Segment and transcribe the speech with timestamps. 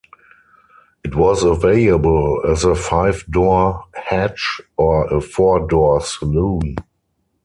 [1.03, 6.73] It was available as a five-door hatch or a four-door saloon.